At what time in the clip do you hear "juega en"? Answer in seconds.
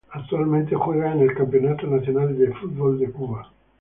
0.75-1.19